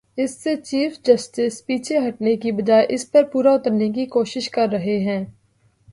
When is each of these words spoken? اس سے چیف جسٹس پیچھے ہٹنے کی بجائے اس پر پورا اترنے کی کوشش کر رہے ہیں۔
اس 0.17 0.43
سے 0.43 0.55
چیف 0.55 0.97
جسٹس 1.03 1.65
پیچھے 1.65 1.97
ہٹنے 1.97 2.35
کی 2.35 2.51
بجائے 2.51 2.85
اس 2.89 3.11
پر 3.11 3.23
پورا 3.23 3.53
اترنے 3.53 3.89
کی 3.89 4.05
کوشش 4.05 4.49
کر 4.49 4.67
رہے 4.71 4.97
ہیں۔ 4.99 5.25